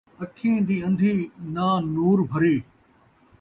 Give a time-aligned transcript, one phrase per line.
[0.23, 1.15] اکھیں دی اندھی
[1.53, 2.55] ناں نور بھری